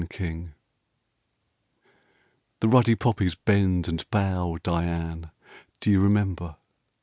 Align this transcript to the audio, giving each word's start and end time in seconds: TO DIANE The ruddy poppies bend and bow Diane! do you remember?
TO 0.01 0.07
DIANE 0.17 0.55
The 2.61 2.67
ruddy 2.67 2.95
poppies 2.95 3.35
bend 3.35 3.87
and 3.87 4.03
bow 4.09 4.57
Diane! 4.63 5.29
do 5.79 5.91
you 5.91 6.01
remember? 6.01 6.55